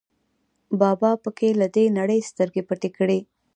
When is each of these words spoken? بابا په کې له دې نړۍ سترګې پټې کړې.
بابا 0.81 1.11
په 1.23 1.29
کې 1.37 1.49
له 1.59 1.67
دې 1.75 1.85
نړۍ 1.99 2.19
سترګې 2.29 2.61
پټې 2.69 2.89
کړې. 2.97 3.19